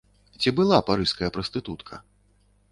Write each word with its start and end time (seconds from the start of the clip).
Ці 0.43 0.53
была 0.59 0.79
парыжская 0.87 1.29
прастытутка? 1.37 2.03